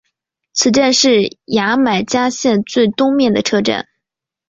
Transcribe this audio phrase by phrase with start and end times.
[0.53, 3.87] 此站是牙买加线最东面的车站。